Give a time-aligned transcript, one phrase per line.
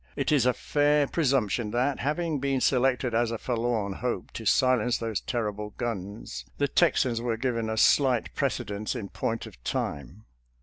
[0.15, 4.47] It is a fair pre sumption that, having been selected as a forlorn hope to
[4.47, 10.25] silence those terrible guns, the Texans were given a slight precedence in point of time.